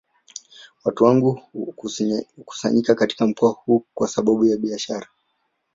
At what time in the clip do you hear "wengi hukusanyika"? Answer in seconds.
1.03-2.95